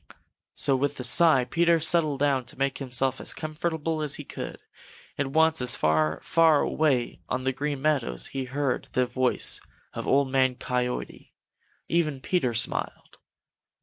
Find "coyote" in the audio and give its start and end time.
10.55-11.35